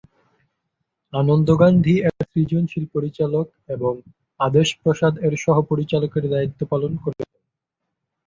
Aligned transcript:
আনন্দ 1.13 1.47
গান্ধী 1.61 1.95
এর 1.99 2.15
সৃজনশীল 2.25 2.85
পরিচালক 2.93 3.45
এবং 3.69 3.93
আদেশ 4.39 4.67
প্রসাদ 4.81 5.13
এর 5.19 5.33
সহ-পরিচালকের 5.37 6.25
দায়িত্ব 6.29 6.59
পালন 6.71 6.91
করেছেন। 7.03 7.39